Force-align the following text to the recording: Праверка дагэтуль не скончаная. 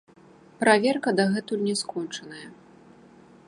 Праверка 0.61 1.09
дагэтуль 1.19 1.63
не 1.67 1.75
скончаная. 1.81 2.45